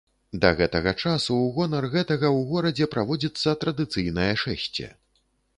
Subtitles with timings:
[0.45, 4.91] Да гэтага часу ў гонар гэтага ў горадзе праводзіцца традыцыйнае шэсце.